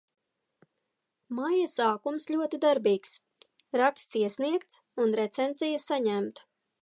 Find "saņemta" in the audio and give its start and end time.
5.85-6.49